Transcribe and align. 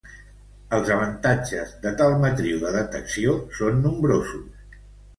Els 0.77 0.89
avantatges 0.95 1.77
de 1.85 1.93
tal 2.01 2.17
matriu 2.25 2.65
de 2.65 2.75
detecció 2.81 3.39
són 3.63 3.81
nombrosos. 3.87 4.85